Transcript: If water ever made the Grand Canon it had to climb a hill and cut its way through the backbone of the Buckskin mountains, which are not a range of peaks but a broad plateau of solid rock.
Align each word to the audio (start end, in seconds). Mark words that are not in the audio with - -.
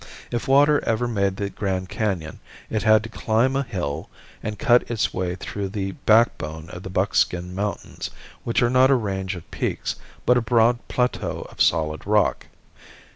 If 0.31 0.47
water 0.47 0.83
ever 0.83 1.07
made 1.07 1.35
the 1.35 1.51
Grand 1.51 1.87
Canon 1.89 2.39
it 2.71 2.81
had 2.81 3.03
to 3.03 3.09
climb 3.09 3.55
a 3.55 3.61
hill 3.61 4.09
and 4.41 4.57
cut 4.57 4.89
its 4.89 5.13
way 5.13 5.35
through 5.35 5.69
the 5.69 5.91
backbone 5.91 6.71
of 6.71 6.81
the 6.81 6.89
Buckskin 6.89 7.53
mountains, 7.53 8.09
which 8.43 8.63
are 8.63 8.71
not 8.71 8.89
a 8.89 8.95
range 8.95 9.35
of 9.35 9.51
peaks 9.51 9.97
but 10.25 10.37
a 10.37 10.41
broad 10.41 10.79
plateau 10.87 11.45
of 11.51 11.61
solid 11.61 12.07
rock. 12.07 12.47